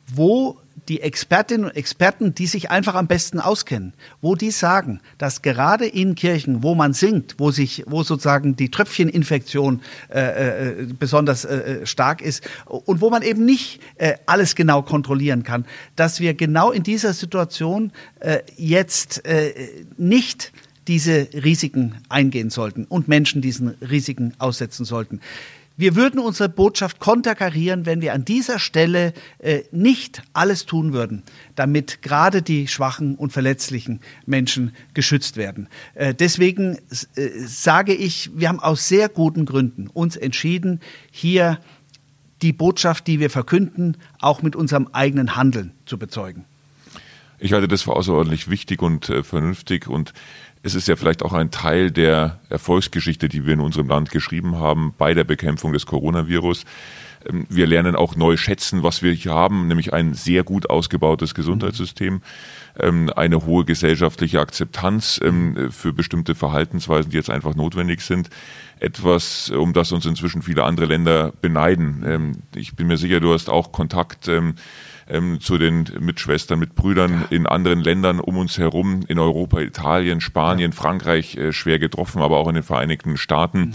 [0.07, 5.41] wo die Expertinnen und Experten, die sich einfach am besten auskennen, wo die sagen, dass
[5.41, 11.45] gerade in Kirchen, wo man singt, wo sich, wo sozusagen die Tröpfcheninfektion äh, äh, besonders
[11.45, 16.33] äh, stark ist und wo man eben nicht äh, alles genau kontrollieren kann, dass wir
[16.33, 19.53] genau in dieser Situation äh, jetzt äh,
[19.97, 20.51] nicht
[20.87, 25.21] diese Risiken eingehen sollten und Menschen diesen Risiken aussetzen sollten.
[25.75, 31.23] Wir würden unsere Botschaft konterkarieren, wenn wir an dieser Stelle äh, nicht alles tun würden,
[31.55, 35.67] damit gerade die schwachen und verletzlichen Menschen geschützt werden.
[35.95, 36.77] Äh, deswegen
[37.15, 41.59] äh, sage ich, wir haben aus sehr guten Gründen uns entschieden, hier
[42.43, 46.45] die Botschaft, die wir verkünden, auch mit unserem eigenen Handeln zu bezeugen.
[47.39, 50.13] Ich halte das für außerordentlich wichtig und äh, vernünftig und
[50.63, 54.55] es ist ja vielleicht auch ein Teil der Erfolgsgeschichte, die wir in unserem Land geschrieben
[54.55, 56.63] haben bei der Bekämpfung des Coronavirus.
[57.29, 61.35] Ähm, wir lernen auch neu schätzen, was wir hier haben, nämlich ein sehr gut ausgebautes
[61.35, 62.21] Gesundheitssystem,
[62.79, 68.29] ähm, eine hohe gesellschaftliche Akzeptanz ähm, für bestimmte Verhaltensweisen, die jetzt einfach notwendig sind.
[68.79, 72.43] Etwas, um das uns inzwischen viele andere Länder beneiden.
[72.53, 74.29] Ich bin mir sicher, du hast auch Kontakt
[75.13, 77.37] ähm, zu den Mitschwestern, Mitbrüdern ja.
[77.37, 80.73] in anderen Ländern um uns herum, in Europa, Italien, Spanien.
[80.73, 83.59] Frankreich äh, schwer getroffen, aber auch in den Vereinigten Staaten.
[83.59, 83.73] Mhm.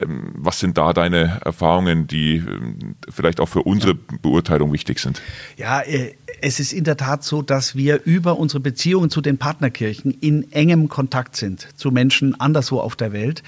[0.00, 3.94] Ähm, was sind da deine Erfahrungen, die ähm, vielleicht auch für unsere.
[3.94, 5.20] Beurteilung wichtig sind?
[5.56, 9.38] Ja, äh, es ist in der Tat so, dass wir über unsere Beziehungen zu den
[9.38, 13.42] Partnerkirchen in engem Kontakt sind zu Menschen anderswo auf der Welt,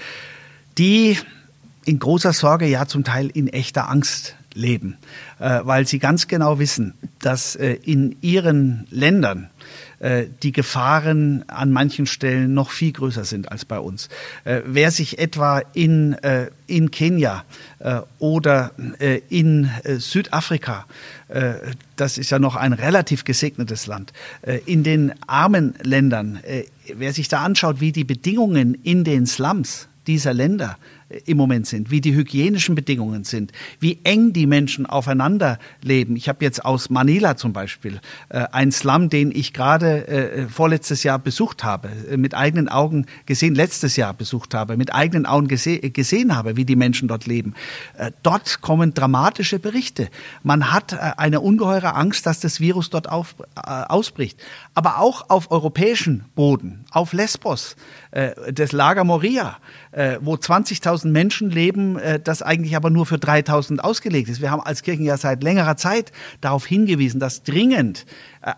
[0.77, 1.17] die
[1.85, 4.97] in großer Sorge, ja zum Teil in echter Angst leben,
[5.39, 9.49] äh, weil sie ganz genau wissen, dass äh, in ihren Ländern
[9.99, 14.09] äh, die Gefahren an manchen Stellen noch viel größer sind als bei uns.
[14.43, 16.15] Wer sich etwa in,
[16.67, 17.43] in Kenia
[18.19, 18.71] oder
[19.29, 20.85] in Südafrika,
[21.95, 24.13] das ist ja noch ein relativ gesegnetes Land,
[24.65, 26.39] in den armen Ländern,
[26.93, 30.77] wer sich da anschaut, wie die Bedingungen in den Slums dieser Länder
[31.25, 36.15] im Moment sind, wie die hygienischen Bedingungen sind, wie eng die Menschen aufeinander leben.
[36.15, 41.03] Ich habe jetzt aus Manila zum Beispiel äh, einen Slum, den ich gerade äh, vorletztes
[41.03, 45.47] Jahr besucht habe, äh, mit eigenen Augen gesehen, letztes Jahr besucht habe, mit eigenen Augen
[45.47, 47.53] gese gesehen habe, wie die Menschen dort leben.
[47.97, 50.09] Äh, dort kommen dramatische Berichte.
[50.41, 54.39] Man hat äh, eine ungeheure Angst, dass das Virus dort auf, äh, ausbricht.
[54.73, 57.75] Aber auch auf europäischen Boden, auf Lesbos,
[58.51, 59.57] das Lager Moria,
[60.21, 64.41] wo 20.000 3000 Menschen leben, äh, das eigentlich aber nur für 3000 ausgelegt ist.
[64.41, 68.05] Wir haben als Kirchen ja seit längerer Zeit darauf hingewiesen, dass dringend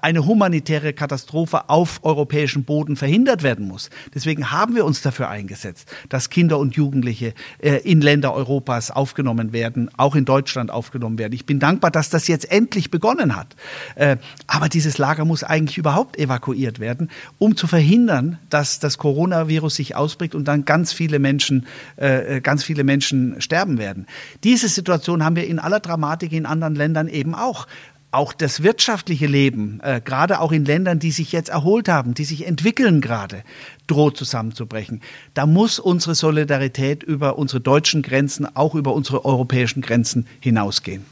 [0.02, 3.89] eine humanitäre Katastrophe auf europäischem Boden verhindert werden muss.
[4.13, 9.54] Deswegen haben wir uns dafür eingesetzt, dass Kinder und Jugendliche äh, in Länder Europas aufgenommen
[9.54, 11.32] werden, auch in Deutschland aufgenommen werden.
[11.34, 13.56] Ich bin dankbar, dass das jetzt endlich begonnen hat.
[13.95, 19.76] Äh, aber dieses Lager muss eigentlich überhaupt evakuiert werden, um zu verhindern, dass das Coronavirus
[19.76, 24.06] sich ausbricht und dann ganz viele Menschen, äh, ganz viele Menschen sterben werden.
[24.43, 27.67] Diese Situation haben wir in aller Dramatik in anderen Ländern eben auch
[28.12, 32.24] auch das wirtschaftliche Leben, äh, gerade auch in Ländern, die sich jetzt erholt haben, die
[32.24, 33.43] sich entwickeln gerade,
[33.86, 35.02] droht zusammenzubrechen.
[35.34, 41.06] Da muss unsere Solidarität über unsere deutschen Grenzen, auch über unsere europäischen Grenzen hinausgehen.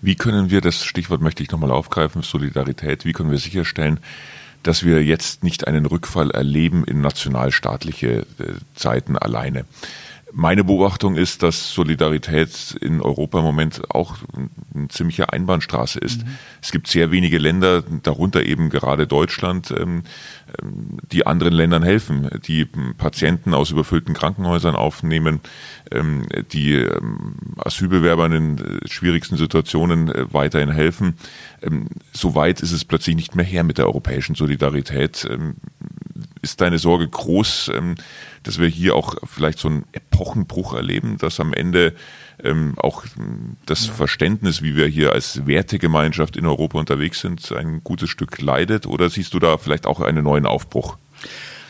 [0.00, 4.00] Wie können wir, das Stichwort möchte ich nochmal aufgreifen, Solidarität, wie können wir sicherstellen,
[4.62, 9.64] dass wir jetzt nicht einen Rückfall erleben in nationalstaatliche äh, Zeiten alleine?
[10.32, 14.16] Meine Beobachtung ist, dass Solidarität in Europa im Moment auch
[14.74, 16.24] eine ziemliche Einbahnstraße ist.
[16.24, 16.38] Mhm.
[16.60, 20.02] Es gibt sehr wenige Länder, darunter eben gerade Deutschland, ähm,
[20.62, 25.40] ähm, die anderen Ländern helfen, die Patienten aus überfüllten Krankenhäusern aufnehmen,
[25.90, 26.86] ähm, die
[27.56, 31.14] Asylbewerbern in äh, schwierigsten Situationen äh, weiterhin helfen.
[32.12, 35.28] Soweit ist es plötzlich nicht mehr her mit der europäischen Solidarität.
[36.42, 37.70] Ist deine Sorge groß,
[38.42, 41.94] dass wir hier auch vielleicht so einen Epochenbruch erleben, dass am Ende
[42.42, 43.04] ähm, auch
[43.66, 43.92] das ja.
[43.92, 48.86] Verständnis, wie wir hier als Wertegemeinschaft in Europa unterwegs sind, ein gutes Stück leidet?
[48.86, 50.96] Oder siehst du da vielleicht auch einen neuen Aufbruch?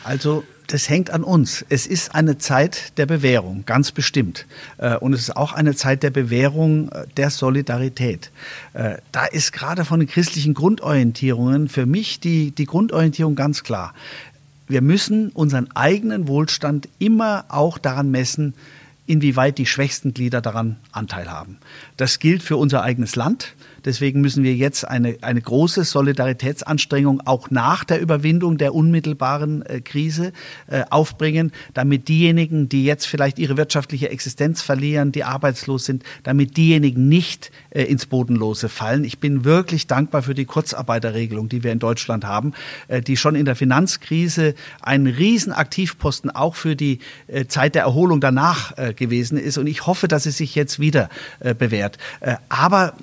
[0.03, 1.65] Also das hängt an uns.
[1.69, 4.45] Es ist eine Zeit der Bewährung, ganz bestimmt.
[4.77, 8.31] Äh, und es ist auch eine Zeit der Bewährung äh, der Solidarität.
[8.73, 13.95] Äh, da ist gerade von den christlichen Grundorientierungen für mich die, die Grundorientierung ganz klar
[14.69, 18.53] wir müssen unseren eigenen Wohlstand immer auch daran messen,
[19.09, 21.57] inwieweit die schwächsten Glieder daran Anteil haben.
[21.97, 23.55] Das gilt für unser eigenes Land.
[23.85, 29.81] Deswegen müssen wir jetzt eine, eine große Solidaritätsanstrengung auch nach der Überwindung der unmittelbaren äh,
[29.81, 30.31] Krise
[30.67, 36.57] äh, aufbringen, damit diejenigen, die jetzt vielleicht ihre wirtschaftliche Existenz verlieren, die arbeitslos sind, damit
[36.57, 39.03] diejenigen nicht äh, ins Bodenlose fallen.
[39.03, 42.53] Ich bin wirklich dankbar für die Kurzarbeiterregelung, die wir in Deutschland haben,
[42.89, 48.21] äh, die schon in der Finanzkrise ein Riesenaktivposten auch für die äh, Zeit der Erholung
[48.21, 49.57] danach äh, gewesen ist.
[49.57, 51.09] Und ich hoffe, dass es sich jetzt wieder
[51.57, 51.97] bewährt.
[52.49, 52.93] aber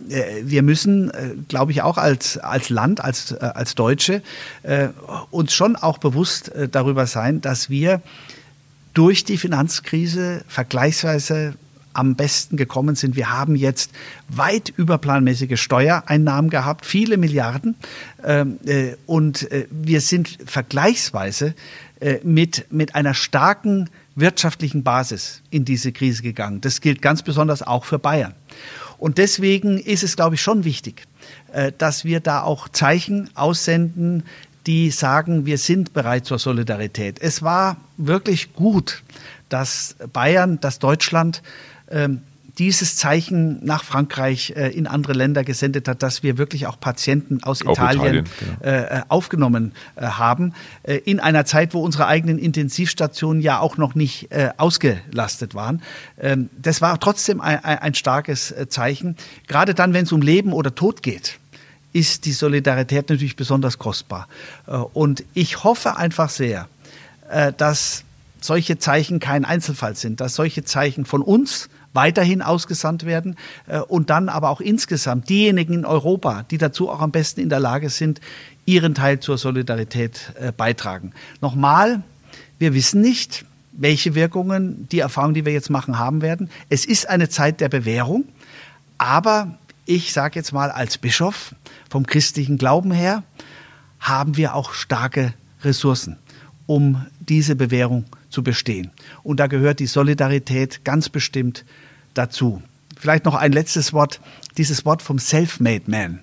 [0.43, 4.23] wir müssen, äh, glaube ich, auch als, als Land, als, äh, als Deutsche
[4.63, 4.89] äh,
[5.31, 8.03] uns schon auch bewusst äh, darüber sein, dass wir
[8.95, 11.55] durch die Finanzkrise vergleichsweise
[11.93, 13.17] am besten gekommen sind.
[13.17, 13.91] Wir haben jetzt
[14.29, 17.75] weit überplanmäßige Steuereinnahmen gehabt, viele Milliarden.
[18.23, 21.55] Ähm, äh, und äh, wir sind vergleichsweise
[22.01, 26.61] äh, mit, mit einer starken wirtschaftlichen Basis in diese Krise gegangen.
[26.61, 28.35] Das gilt ganz besonders auch für Bayern.
[28.99, 31.05] Und deswegen ist es, glaube ich, schon wichtig,
[31.53, 34.25] äh, dass wir da auch Zeichen aussenden,
[34.67, 37.21] die sagen, wir sind bereit zur Solidarität.
[37.21, 39.05] Es war wirklich gut,
[39.49, 41.43] dass Bayern, dass Deutschland
[41.89, 42.23] ähm,
[42.59, 47.43] dieses Zeichen nach Frankreich äh, in andere Länder gesendet hat, dass wir wirklich auch Patienten
[47.43, 48.25] aus auch Italien, Italien
[48.61, 48.73] genau.
[48.73, 53.95] äh, aufgenommen äh, haben, äh, in einer Zeit, wo unsere eigenen Intensivstationen ja auch noch
[53.95, 55.83] nicht äh, ausgelastet waren.
[56.19, 59.17] Ähm, das war trotzdem ein, ein starkes äh, Zeichen,
[59.47, 61.39] gerade dann, wenn es um Leben oder Tod geht
[61.93, 64.29] ist die Solidarität natürlich besonders kostbar.
[64.93, 66.69] Und ich hoffe einfach sehr,
[67.57, 68.05] dass
[68.39, 73.35] solche Zeichen kein Einzelfall sind, dass solche Zeichen von uns weiterhin ausgesandt werden
[73.67, 77.49] äh, und dann aber auch insgesamt diejenigen in Europa, die dazu auch am besten in
[77.49, 78.21] der Lage sind,
[78.67, 81.13] ihren Teil zur Solidarität äh, beitragen.
[81.41, 82.03] Nochmal,
[82.61, 86.51] wir wissen nicht, welche Wirkungen die Erfahrungen, die wir jetzt machen, haben werden.
[86.69, 88.25] Es ist eine Zeit der Bewährung,
[88.99, 91.55] aber ich sage jetzt mal als Bischof
[91.91, 93.23] vom christlichen Glauben her,
[94.01, 96.19] haben wir auch starke Ressourcen,
[96.67, 98.91] um diese Bewährung zu bestehen.
[99.23, 101.65] Und da gehört die Solidarität ganz bestimmt
[102.19, 102.63] dazu.
[102.99, 104.21] Vielleicht noch ein letztes Wort,
[104.57, 106.21] dieses Wort vom Self-Made Man.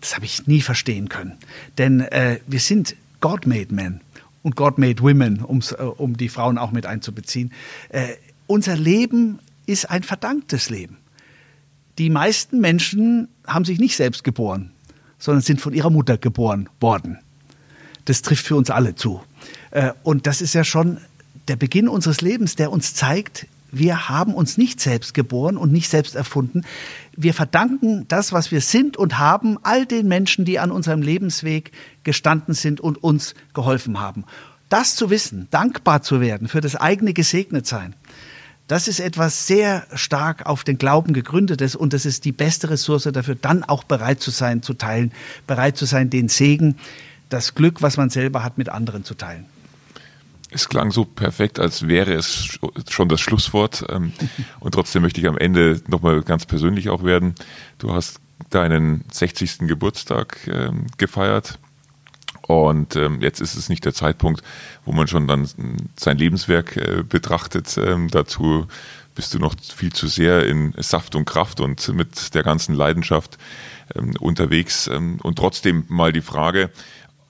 [0.00, 1.38] Das habe ich nie verstehen können.
[1.76, 4.00] Denn äh, wir sind God-Made Men
[4.42, 7.52] und God-Made Women, äh, um die Frauen auch mit einzubeziehen.
[7.88, 8.14] Äh,
[8.46, 10.98] unser Leben ist ein verdanktes Leben.
[11.98, 14.70] Die meisten Menschen haben sich nicht selbst geboren,
[15.18, 17.18] sondern sind von ihrer Mutter geboren worden.
[18.04, 19.20] Das trifft für uns alle zu.
[19.70, 20.98] Äh, und das ist ja schon
[21.48, 25.90] der Beginn unseres Lebens, der uns zeigt, wir haben uns nicht selbst geboren und nicht
[25.90, 26.62] selbst erfunden.
[27.16, 31.72] Wir verdanken das, was wir sind und haben, all den Menschen, die an unserem Lebensweg
[32.04, 34.24] gestanden sind und uns geholfen haben.
[34.68, 37.94] Das zu wissen, dankbar zu werden für das eigene Gesegnetsein,
[38.68, 43.08] Das ist etwas sehr stark auf den Glauben gegründetes und das ist die beste Ressource
[43.10, 45.10] dafür, dann auch bereit zu sein, zu teilen,
[45.46, 46.76] bereit zu sein, den Segen,
[47.30, 49.46] das Glück, was man selber hat, mit anderen zu teilen.
[50.50, 52.58] Es klang so perfekt, als wäre es
[52.88, 53.84] schon das Schlusswort.
[53.88, 54.12] Ähm,
[54.60, 57.34] und trotzdem möchte ich am Ende nochmal ganz persönlich auch werden.
[57.78, 59.58] Du hast deinen 60.
[59.60, 61.58] Geburtstag ähm, gefeiert.
[62.46, 64.42] Und ähm, jetzt ist es nicht der Zeitpunkt,
[64.86, 65.46] wo man schon dann
[65.96, 67.78] sein Lebenswerk äh, betrachtet.
[68.10, 68.66] Dazu
[69.14, 73.36] bist du noch viel zu sehr in Saft und Kraft und mit der ganzen Leidenschaft
[74.18, 74.88] unterwegs.
[74.88, 76.70] Und trotzdem mal die Frage,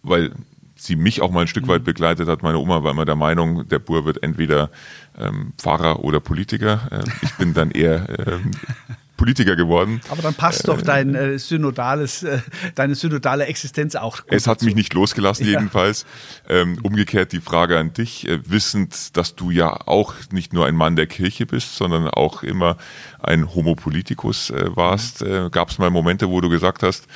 [0.02, 0.32] weil
[0.78, 2.42] sie mich auch mal ein Stück weit begleitet hat.
[2.42, 4.70] Meine Oma war immer der Meinung, der Bur wird entweder
[5.18, 6.88] ähm, Pfarrer oder Politiker.
[6.90, 8.52] Äh, ich bin dann eher ähm,
[9.18, 10.00] Politiker geworden.
[10.08, 12.38] Aber dann passt doch dein äh, synodales, äh,
[12.76, 14.20] deine synodale Existenz auch.
[14.28, 14.66] es hat dazu.
[14.66, 15.52] mich nicht losgelassen ja.
[15.52, 16.06] jedenfalls.
[16.48, 20.76] Ähm, umgekehrt die Frage an dich, äh, wissend, dass du ja auch nicht nur ein
[20.76, 22.78] Mann der Kirche bist, sondern auch immer
[23.20, 25.22] ein Homo politicus äh, warst.
[25.22, 25.32] Mhm.
[25.32, 27.08] Äh, Gab es mal Momente, wo du gesagt hast,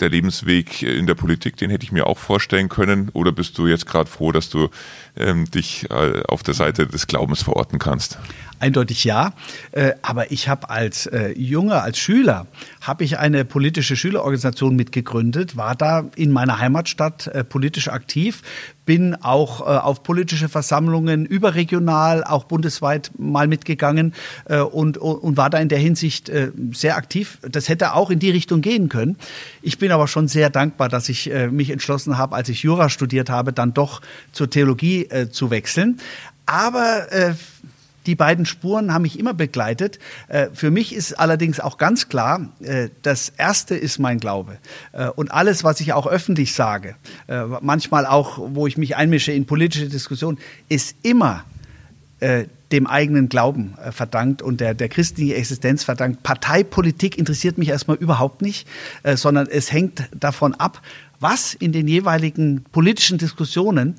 [0.00, 3.10] der Lebensweg in der Politik, den hätte ich mir auch vorstellen können?
[3.12, 4.68] Oder bist du jetzt gerade froh, dass du
[5.16, 8.18] ähm, dich äh, auf der Seite des Glaubens verorten kannst?
[8.60, 9.32] Eindeutig ja.
[9.72, 12.46] Äh, aber ich habe als äh, Junge, als Schüler,
[12.80, 18.42] habe ich eine politische Schülerorganisation mitgegründet, war da in meiner Heimatstadt äh, politisch aktiv,
[18.84, 24.14] bin auch auf politische Versammlungen überregional, auch bundesweit mal mitgegangen
[24.72, 26.32] und, und war da in der Hinsicht
[26.72, 27.36] sehr aktiv.
[27.42, 29.18] Das hätte auch in die Richtung gehen können.
[29.60, 33.28] Ich bin aber schon sehr dankbar, dass ich mich entschlossen habe, als ich Jura studiert
[33.28, 34.00] habe, dann doch
[34.32, 36.00] zur Theologie zu wechseln.
[36.46, 37.06] Aber
[38.08, 39.98] die beiden Spuren haben mich immer begleitet.
[40.28, 44.56] Äh, für mich ist allerdings auch ganz klar, äh, das Erste ist mein Glaube.
[44.92, 46.96] Äh, und alles, was ich auch öffentlich sage,
[47.60, 51.44] manchmal auch, wo ich mich einmische in politische Diskussionen, ist immer
[52.72, 56.22] dem eigenen Glauben verdankt und der, der christlichen Existenz verdankt.
[56.22, 58.66] Parteipolitik interessiert mich erstmal überhaupt nicht,
[59.14, 60.80] sondern es hängt davon ab,
[61.20, 63.96] was in den jeweiligen politischen Diskussionen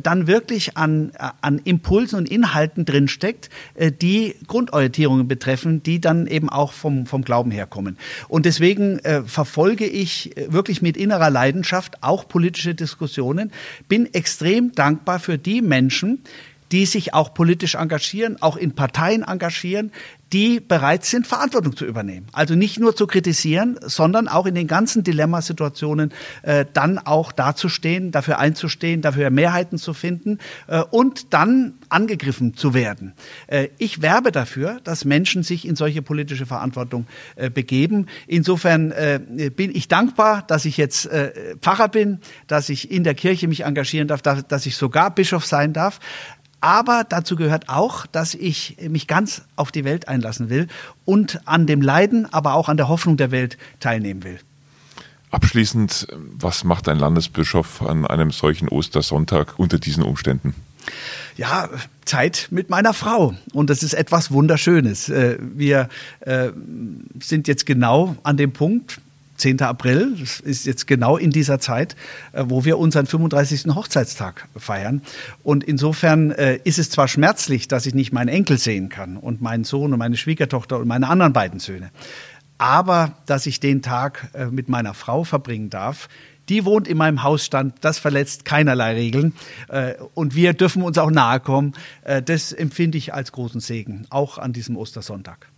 [0.00, 6.26] dann wirklich an, äh, an Impulsen und Inhalten drinsteckt, äh, die Grundorientierungen betreffen, die dann
[6.26, 7.98] eben auch vom, vom Glauben herkommen.
[8.28, 13.52] Und deswegen äh, verfolge ich wirklich mit innerer Leidenschaft auch politische Diskussionen,
[13.88, 16.20] bin extrem dankbar für die Menschen,
[16.74, 19.92] die sich auch politisch engagieren, auch in Parteien engagieren,
[20.32, 22.26] die bereit sind, Verantwortung zu übernehmen.
[22.32, 28.10] Also nicht nur zu kritisieren, sondern auch in den ganzen Dilemmasituationen äh, dann auch dazustehen,
[28.10, 33.12] dafür einzustehen, dafür Mehrheiten zu finden äh, und dann angegriffen zu werden.
[33.46, 37.06] Äh, ich werbe dafür, dass Menschen sich in solche politische Verantwortung
[37.36, 38.06] äh, begeben.
[38.26, 39.20] Insofern äh,
[39.54, 43.60] bin ich dankbar, dass ich jetzt äh, Pfarrer bin, dass ich in der Kirche mich
[43.60, 46.00] engagieren darf, dass, dass ich sogar Bischof sein darf.
[46.64, 50.68] Aber dazu gehört auch, dass ich mich ganz auf die Welt einlassen will
[51.04, 54.38] und an dem Leiden, aber auch an der Hoffnung der Welt teilnehmen will.
[55.30, 60.54] Abschließend, was macht ein Landesbischof an einem solchen Ostersonntag unter diesen Umständen?
[61.36, 61.68] ja,
[62.04, 63.34] Zeit mit meiner Frau.
[63.52, 65.08] Und das ist etwas Wunderschönes.
[65.08, 65.88] Äh, wir
[66.20, 66.50] äh,
[67.20, 69.00] sind jetzt genau an dem Punkt,
[69.36, 69.62] 10.
[69.62, 71.96] April, das ist jetzt genau in dieser Zeit,
[72.32, 73.74] äh, wo wir unseren 35.
[73.74, 75.02] Hochzeitstag feiern.
[75.42, 79.42] Und insofern äh, ist es zwar schmerzlich, dass ich nicht meinen Enkel sehen kann und
[79.42, 81.90] meinen Sohn und meine Schwiegertochter und meine anderen beiden Söhne,
[82.58, 86.08] aber dass ich den Tag äh, mit meiner Frau verbringen darf,
[86.48, 89.32] die wohnt in meinem Hausstand, das verletzt keinerlei Regeln.
[90.12, 91.72] Und wir dürfen uns auch nahe kommen.
[92.26, 95.48] Das empfinde ich als großen Segen, auch an diesem Ostersonntag.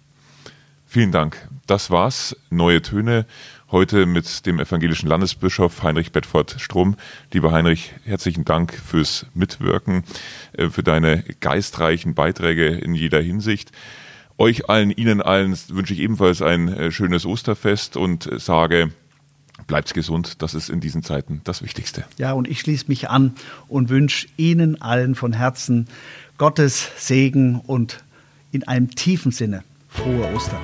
[0.86, 1.48] Vielen Dank.
[1.66, 2.36] Das war's.
[2.48, 3.26] Neue Töne
[3.70, 6.96] heute mit dem evangelischen Landesbischof Heinrich Bedford Strum.
[7.32, 10.04] Lieber Heinrich, herzlichen Dank fürs Mitwirken,
[10.52, 13.72] äh, für deine geistreichen Beiträge in jeder Hinsicht.
[14.38, 18.92] Euch allen, Ihnen allen wünsche ich ebenfalls ein äh, schönes Osterfest und sage,
[19.66, 22.04] bleibt gesund, das ist in diesen Zeiten das Wichtigste.
[22.18, 23.34] Ja, und ich schließe mich an
[23.68, 25.88] und wünsche Ihnen allen von Herzen
[26.38, 28.04] Gottes Segen und
[28.52, 30.60] in einem tiefen Sinne frohe Ostern.